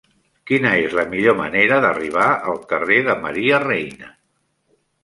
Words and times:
Quina 0.51 0.71
és 0.85 0.95
la 0.99 1.05
millor 1.11 1.35
manera 1.41 1.79
d'arribar 1.85 2.27
al 2.55 2.59
carrer 2.73 3.01
de 3.11 3.21
Maria 3.29 3.63
Reina? 3.69 4.15